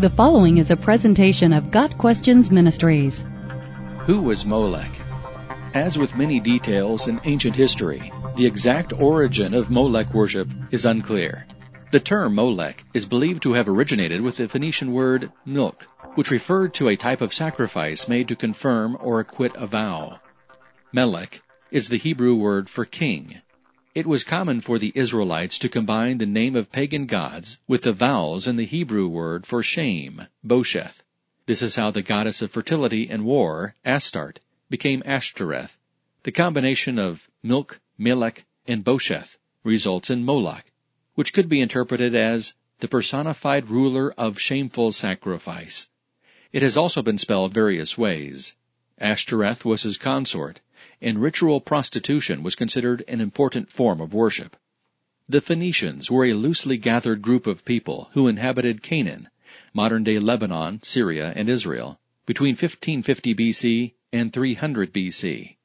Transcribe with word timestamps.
The 0.00 0.08
following 0.08 0.56
is 0.56 0.70
a 0.70 0.78
presentation 0.78 1.52
of 1.52 1.70
Got 1.70 1.98
Questions 1.98 2.50
Ministries. 2.50 3.22
Who 4.06 4.22
was 4.22 4.46
Molech? 4.46 4.90
As 5.74 5.98
with 5.98 6.16
many 6.16 6.40
details 6.40 7.06
in 7.06 7.20
ancient 7.24 7.54
history, 7.54 8.10
the 8.34 8.46
exact 8.46 8.94
origin 8.94 9.52
of 9.52 9.70
Molech 9.70 10.14
worship 10.14 10.48
is 10.70 10.86
unclear. 10.86 11.46
The 11.90 12.00
term 12.00 12.34
Molech 12.34 12.82
is 12.94 13.04
believed 13.04 13.42
to 13.42 13.52
have 13.52 13.68
originated 13.68 14.22
with 14.22 14.38
the 14.38 14.48
Phoenician 14.48 14.92
word 14.92 15.30
milk, 15.44 15.86
which 16.14 16.30
referred 16.30 16.72
to 16.74 16.88
a 16.88 16.96
type 16.96 17.20
of 17.20 17.34
sacrifice 17.34 18.08
made 18.08 18.28
to 18.28 18.36
confirm 18.36 18.96
or 19.02 19.20
acquit 19.20 19.52
a 19.54 19.66
vow. 19.66 20.18
Melech 20.94 21.42
is 21.70 21.90
the 21.90 21.98
Hebrew 21.98 22.34
word 22.34 22.70
for 22.70 22.86
king. 22.86 23.42
It 23.92 24.06
was 24.06 24.22
common 24.22 24.60
for 24.60 24.78
the 24.78 24.92
Israelites 24.94 25.58
to 25.58 25.68
combine 25.68 26.18
the 26.18 26.26
name 26.26 26.54
of 26.54 26.70
pagan 26.70 27.06
gods 27.06 27.58
with 27.66 27.82
the 27.82 27.92
vowels 27.92 28.46
in 28.46 28.54
the 28.54 28.64
Hebrew 28.64 29.08
word 29.08 29.46
for 29.48 29.64
shame, 29.64 30.28
Bosheth. 30.44 31.02
This 31.46 31.60
is 31.60 31.74
how 31.74 31.90
the 31.90 32.00
goddess 32.00 32.40
of 32.40 32.52
fertility 32.52 33.10
and 33.10 33.24
war, 33.24 33.74
Astarte, 33.84 34.38
became 34.68 35.02
Ashtoreth. 35.04 35.76
The 36.22 36.30
combination 36.30 37.00
of 37.00 37.28
milk, 37.42 37.80
Melech, 37.98 38.44
and 38.64 38.84
Bosheth 38.84 39.38
results 39.64 40.08
in 40.08 40.24
Moloch, 40.24 40.70
which 41.16 41.32
could 41.32 41.48
be 41.48 41.60
interpreted 41.60 42.14
as 42.14 42.54
the 42.78 42.86
personified 42.86 43.70
ruler 43.70 44.12
of 44.12 44.38
shameful 44.38 44.92
sacrifice. 44.92 45.88
It 46.52 46.62
has 46.62 46.76
also 46.76 47.02
been 47.02 47.18
spelled 47.18 47.52
various 47.52 47.98
ways. 47.98 48.54
Ashtoreth 48.98 49.64
was 49.64 49.82
his 49.82 49.98
consort, 49.98 50.60
and 51.00 51.18
ritual 51.18 51.60
prostitution 51.60 52.42
was 52.42 52.54
considered 52.54 53.04
an 53.08 53.20
important 53.20 53.70
form 53.70 54.00
of 54.00 54.14
worship. 54.14 54.56
The 55.28 55.40
Phoenicians 55.40 56.10
were 56.10 56.24
a 56.24 56.34
loosely 56.34 56.76
gathered 56.76 57.22
group 57.22 57.46
of 57.46 57.64
people 57.64 58.10
who 58.14 58.28
inhabited 58.28 58.82
Canaan, 58.82 59.28
modern 59.72 60.04
day 60.04 60.18
Lebanon, 60.18 60.82
Syria, 60.82 61.32
and 61.36 61.48
Israel, 61.48 62.00
between 62.26 62.52
1550 62.52 63.34
BC 63.34 63.92
and 64.12 64.32
300 64.32 64.92
BC. 64.92 65.56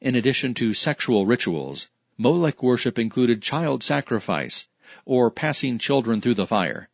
In 0.00 0.14
addition 0.14 0.54
to 0.54 0.74
sexual 0.74 1.26
rituals, 1.26 1.90
Molech 2.18 2.62
worship 2.62 2.98
included 2.98 3.42
child 3.42 3.82
sacrifice, 3.82 4.68
or 5.04 5.30
passing 5.30 5.78
children 5.78 6.20
through 6.20 6.34
the 6.34 6.46
fire. 6.46 6.88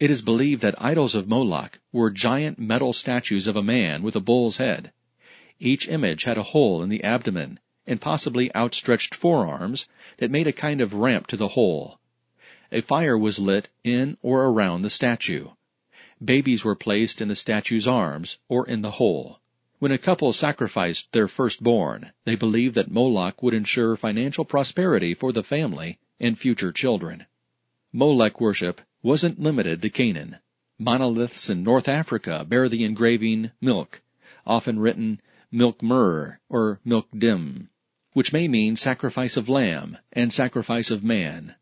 It 0.00 0.10
is 0.10 0.22
believed 0.22 0.62
that 0.62 0.82
idols 0.82 1.14
of 1.14 1.28
Moloch 1.28 1.78
were 1.92 2.10
giant 2.10 2.58
metal 2.58 2.92
statues 2.92 3.46
of 3.46 3.54
a 3.54 3.62
man 3.62 4.02
with 4.02 4.16
a 4.16 4.20
bull's 4.20 4.56
head. 4.56 4.92
Each 5.62 5.86
image 5.88 6.24
had 6.24 6.38
a 6.38 6.42
hole 6.42 6.82
in 6.82 6.88
the 6.88 7.04
abdomen 7.04 7.60
and 7.86 8.00
possibly 8.00 8.54
outstretched 8.56 9.14
forearms 9.14 9.88
that 10.16 10.30
made 10.30 10.46
a 10.46 10.52
kind 10.52 10.80
of 10.80 10.94
ramp 10.94 11.26
to 11.26 11.36
the 11.36 11.48
hole. 11.48 11.98
A 12.72 12.80
fire 12.80 13.18
was 13.18 13.38
lit 13.38 13.68
in 13.84 14.16
or 14.22 14.46
around 14.46 14.80
the 14.80 14.88
statue. 14.88 15.48
Babies 16.24 16.64
were 16.64 16.74
placed 16.74 17.20
in 17.20 17.28
the 17.28 17.36
statue's 17.36 17.86
arms 17.86 18.38
or 18.48 18.66
in 18.66 18.80
the 18.80 18.92
hole. 18.92 19.40
When 19.80 19.92
a 19.92 19.98
couple 19.98 20.32
sacrificed 20.32 21.12
their 21.12 21.28
firstborn, 21.28 22.12
they 22.24 22.36
believed 22.36 22.74
that 22.76 22.90
Moloch 22.90 23.42
would 23.42 23.54
ensure 23.54 23.96
financial 23.96 24.46
prosperity 24.46 25.12
for 25.12 25.30
the 25.30 25.42
family 25.42 25.98
and 26.18 26.38
future 26.38 26.72
children. 26.72 27.26
Molech 27.92 28.40
worship 28.40 28.80
wasn't 29.02 29.40
limited 29.40 29.82
to 29.82 29.90
Canaan. 29.90 30.38
Monoliths 30.78 31.50
in 31.50 31.62
North 31.62 31.88
Africa 31.88 32.46
bear 32.48 32.68
the 32.68 32.84
engraving 32.84 33.50
milk, 33.60 34.00
often 34.46 34.78
written 34.78 35.20
milk 35.52 35.82
myrrh 35.82 36.38
or 36.48 36.80
milk 36.84 37.08
dim, 37.16 37.68
which 38.12 38.32
may 38.32 38.48
mean 38.48 38.76
sacrifice 38.76 39.36
of 39.36 39.48
lamb 39.48 39.98
and 40.12 40.32
sacrifice 40.32 40.90
of 40.90 41.02
man. 41.02 41.54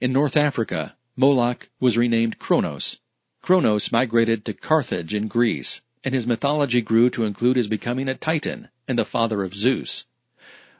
In 0.00 0.12
North 0.12 0.36
Africa, 0.36 0.96
Moloch 1.16 1.68
was 1.80 1.96
renamed 1.96 2.38
Kronos. 2.38 3.00
Kronos 3.42 3.92
migrated 3.92 4.44
to 4.44 4.54
Carthage 4.54 5.14
in 5.14 5.28
Greece 5.28 5.82
and 6.04 6.12
his 6.12 6.26
mythology 6.26 6.82
grew 6.82 7.08
to 7.08 7.24
include 7.24 7.56
his 7.56 7.66
becoming 7.66 8.08
a 8.08 8.14
Titan 8.14 8.68
and 8.86 8.98
the 8.98 9.06
father 9.06 9.42
of 9.42 9.54
Zeus. 9.54 10.06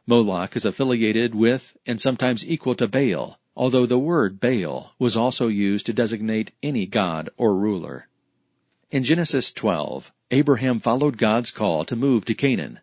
Moloch 0.06 0.54
is 0.54 0.66
affiliated 0.66 1.34
with 1.34 1.74
and 1.86 1.98
sometimes 1.98 2.46
equal 2.46 2.74
to 2.74 2.86
Baal, 2.86 3.40
although 3.56 3.86
the 3.86 3.98
word 3.98 4.38
Baal 4.38 4.92
was 4.98 5.16
also 5.16 5.48
used 5.48 5.86
to 5.86 5.94
designate 5.94 6.52
any 6.62 6.84
god 6.84 7.30
or 7.38 7.56
ruler. 7.56 8.06
In 8.90 9.02
Genesis 9.02 9.50
12, 9.50 10.12
Abraham 10.34 10.80
followed 10.80 11.16
God's 11.16 11.52
call 11.52 11.84
to 11.84 11.94
move 11.94 12.24
to 12.24 12.34
Canaan. 12.34 12.80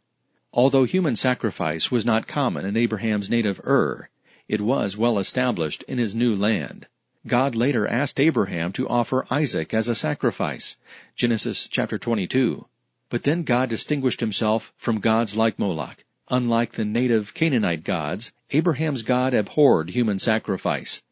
Although 0.53 0.85
human 0.85 1.17
sacrifice 1.17 1.91
was 1.91 2.05
not 2.05 2.25
common 2.25 2.65
in 2.65 2.77
Abraham's 2.77 3.29
native 3.29 3.59
Ur, 3.67 4.07
it 4.47 4.61
was 4.61 4.95
well 4.95 5.19
established 5.19 5.83
in 5.83 5.97
his 5.97 6.15
new 6.15 6.33
land. 6.33 6.87
God 7.27 7.53
later 7.53 7.85
asked 7.85 8.21
Abraham 8.21 8.71
to 8.71 8.87
offer 8.87 9.27
Isaac 9.29 9.73
as 9.73 9.89
a 9.89 9.95
sacrifice. 9.95 10.77
Genesis 11.17 11.67
chapter 11.67 11.97
22. 11.97 12.67
But 13.09 13.23
then 13.23 13.43
God 13.43 13.67
distinguished 13.67 14.21
himself 14.21 14.71
from 14.77 15.01
gods 15.01 15.35
like 15.35 15.59
Moloch. 15.59 16.05
Unlike 16.29 16.71
the 16.71 16.85
native 16.85 17.33
Canaanite 17.33 17.83
gods, 17.83 18.31
Abraham's 18.51 19.03
God 19.03 19.33
abhorred 19.33 19.89
human 19.89 20.19
sacrifice. 20.19 21.03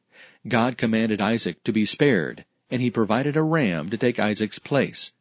God 0.48 0.78
commanded 0.78 1.20
Isaac 1.20 1.62
to 1.66 1.74
be 1.74 1.86
spared, 1.86 2.46
and 2.72 2.82
he 2.82 2.90
provided 2.90 3.36
a 3.36 3.44
ram 3.44 3.90
to 3.90 3.98
take 3.98 4.22
Isaac's 4.22 4.60
place. 4.60 5.12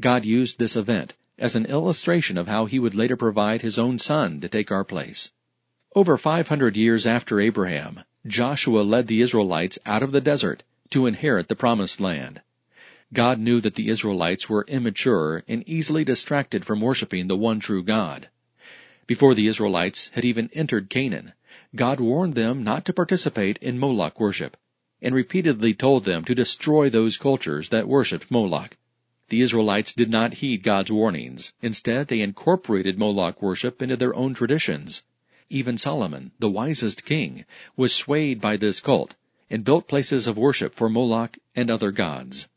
God 0.00 0.24
used 0.24 0.58
this 0.58 0.76
event 0.76 1.14
as 1.38 1.56
an 1.56 1.66
illustration 1.66 2.38
of 2.38 2.46
how 2.46 2.66
he 2.66 2.78
would 2.78 2.94
later 2.94 3.16
provide 3.16 3.62
his 3.62 3.78
own 3.78 3.98
son 3.98 4.40
to 4.40 4.48
take 4.48 4.70
our 4.70 4.84
place. 4.84 5.32
Over 5.96 6.16
500 6.16 6.76
years 6.76 7.06
after 7.06 7.40
Abraham, 7.40 8.04
Joshua 8.26 8.82
led 8.82 9.06
the 9.08 9.20
Israelites 9.20 9.78
out 9.84 10.02
of 10.02 10.12
the 10.12 10.20
desert 10.20 10.62
to 10.90 11.06
inherit 11.06 11.48
the 11.48 11.56
promised 11.56 12.00
land. 12.00 12.40
God 13.12 13.38
knew 13.38 13.60
that 13.60 13.74
the 13.74 13.88
Israelites 13.88 14.48
were 14.48 14.64
immature 14.68 15.42
and 15.48 15.68
easily 15.68 16.04
distracted 16.04 16.64
from 16.64 16.80
worshiping 16.80 17.26
the 17.26 17.36
one 17.36 17.60
true 17.60 17.82
God. 17.82 18.28
Before 19.06 19.34
the 19.34 19.46
Israelites 19.46 20.10
had 20.14 20.24
even 20.24 20.50
entered 20.52 20.88
Canaan, 20.88 21.32
God 21.76 22.00
warned 22.00 22.34
them 22.34 22.64
not 22.64 22.84
to 22.86 22.92
participate 22.92 23.58
in 23.58 23.78
Moloch 23.78 24.18
worship, 24.18 24.56
and 25.02 25.14
repeatedly 25.14 25.74
told 25.74 26.04
them 26.04 26.24
to 26.24 26.34
destroy 26.34 26.88
those 26.88 27.16
cultures 27.16 27.68
that 27.68 27.88
worshipped 27.88 28.30
Moloch. 28.30 28.76
The 29.30 29.40
Israelites 29.40 29.94
did 29.94 30.10
not 30.10 30.34
heed 30.34 30.62
God's 30.62 30.92
warnings. 30.92 31.54
Instead, 31.62 32.08
they 32.08 32.20
incorporated 32.20 32.98
Moloch 32.98 33.40
worship 33.40 33.80
into 33.80 33.96
their 33.96 34.14
own 34.14 34.34
traditions. 34.34 35.02
Even 35.48 35.78
Solomon, 35.78 36.32
the 36.38 36.50
wisest 36.50 37.06
king, 37.06 37.46
was 37.74 37.94
swayed 37.94 38.38
by 38.38 38.58
this 38.58 38.80
cult 38.80 39.14
and 39.48 39.64
built 39.64 39.88
places 39.88 40.26
of 40.26 40.36
worship 40.36 40.74
for 40.74 40.90
Moloch 40.90 41.38
and 41.56 41.70
other 41.70 41.90
gods. 41.90 42.48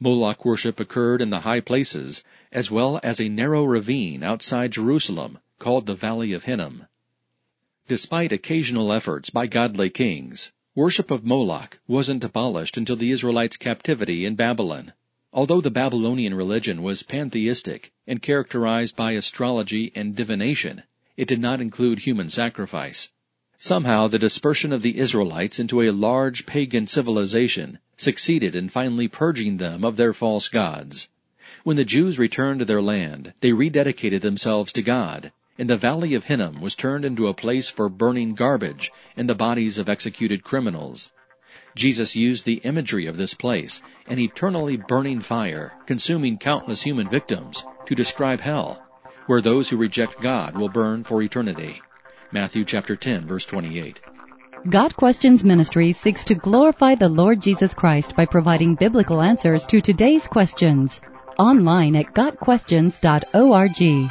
Moloch 0.00 0.46
worship 0.46 0.80
occurred 0.80 1.20
in 1.20 1.28
the 1.28 1.40
high 1.40 1.60
places, 1.60 2.24
as 2.52 2.70
well 2.70 3.00
as 3.02 3.20
a 3.20 3.28
narrow 3.28 3.64
ravine 3.64 4.22
outside 4.22 4.72
Jerusalem 4.72 5.40
called 5.58 5.84
the 5.84 5.94
Valley 5.94 6.32
of 6.32 6.44
Hinnom. 6.44 6.86
Despite 7.86 8.32
occasional 8.32 8.92
efforts 8.92 9.28
by 9.28 9.46
godly 9.46 9.90
kings, 9.90 10.52
worship 10.74 11.10
of 11.10 11.26
Moloch 11.26 11.80
wasn't 11.86 12.24
abolished 12.24 12.78
until 12.78 12.96
the 12.96 13.10
Israelites' 13.10 13.58
captivity 13.58 14.24
in 14.24 14.36
Babylon. 14.36 14.94
Although 15.36 15.62
the 15.62 15.70
Babylonian 15.70 16.32
religion 16.32 16.80
was 16.80 17.02
pantheistic 17.02 17.90
and 18.06 18.22
characterized 18.22 18.94
by 18.94 19.12
astrology 19.12 19.90
and 19.92 20.14
divination, 20.14 20.84
it 21.16 21.26
did 21.26 21.40
not 21.40 21.60
include 21.60 21.98
human 21.98 22.30
sacrifice. 22.30 23.10
Somehow 23.58 24.06
the 24.06 24.20
dispersion 24.20 24.72
of 24.72 24.82
the 24.82 24.96
Israelites 24.96 25.58
into 25.58 25.82
a 25.82 25.90
large 25.90 26.46
pagan 26.46 26.86
civilization 26.86 27.80
succeeded 27.96 28.54
in 28.54 28.68
finally 28.68 29.08
purging 29.08 29.56
them 29.56 29.84
of 29.84 29.96
their 29.96 30.12
false 30.12 30.46
gods. 30.46 31.08
When 31.64 31.76
the 31.76 31.84
Jews 31.84 32.16
returned 32.16 32.60
to 32.60 32.64
their 32.64 32.80
land, 32.80 33.34
they 33.40 33.50
rededicated 33.50 34.20
themselves 34.20 34.72
to 34.74 34.82
God, 34.82 35.32
and 35.58 35.68
the 35.68 35.76
valley 35.76 36.14
of 36.14 36.24
Hinnom 36.24 36.60
was 36.60 36.76
turned 36.76 37.04
into 37.04 37.26
a 37.26 37.34
place 37.34 37.68
for 37.68 37.88
burning 37.88 38.36
garbage 38.36 38.92
and 39.16 39.28
the 39.28 39.34
bodies 39.34 39.78
of 39.78 39.88
executed 39.88 40.44
criminals. 40.44 41.10
Jesus 41.74 42.14
used 42.14 42.44
the 42.44 42.60
imagery 42.64 43.06
of 43.06 43.16
this 43.16 43.34
place, 43.34 43.82
an 44.06 44.18
eternally 44.18 44.76
burning 44.76 45.20
fire, 45.20 45.72
consuming 45.86 46.38
countless 46.38 46.82
human 46.82 47.08
victims, 47.08 47.64
to 47.86 47.94
describe 47.94 48.40
hell, 48.40 48.82
where 49.26 49.40
those 49.40 49.68
who 49.68 49.76
reject 49.76 50.20
God 50.20 50.56
will 50.56 50.68
burn 50.68 51.04
for 51.04 51.22
eternity. 51.22 51.80
Matthew 52.32 52.64
chapter 52.64 52.96
10 52.96 53.26
verse 53.26 53.46
28. 53.46 54.00
Got 54.70 54.96
Questions 54.96 55.44
Ministry 55.44 55.92
seeks 55.92 56.24
to 56.24 56.34
glorify 56.34 56.94
the 56.94 57.08
Lord 57.08 57.42
Jesus 57.42 57.74
Christ 57.74 58.16
by 58.16 58.24
providing 58.24 58.76
biblical 58.76 59.20
answers 59.20 59.66
to 59.66 59.80
today's 59.80 60.26
questions. 60.26 61.00
Online 61.38 61.96
at 61.96 62.14
GotQuestions.org. 62.14 64.10